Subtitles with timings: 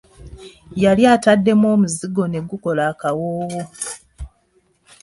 [0.83, 3.61] Yali ataddemu omuzigo ne gukola akawoowo.